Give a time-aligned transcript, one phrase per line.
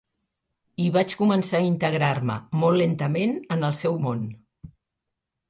[0.85, 4.27] I vaig començar a integrar-me, molt lentament, en el seu món.